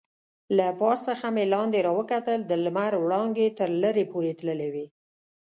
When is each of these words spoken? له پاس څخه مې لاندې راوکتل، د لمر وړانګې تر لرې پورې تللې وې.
له 0.57 0.67
پاس 0.79 0.99
څخه 1.09 1.27
مې 1.35 1.45
لاندې 1.53 1.79
راوکتل، 1.87 2.39
د 2.45 2.51
لمر 2.63 2.91
وړانګې 3.03 3.47
تر 3.59 3.69
لرې 3.83 4.05
پورې 4.11 4.31
تللې 4.39 4.69
وې. 4.73 4.85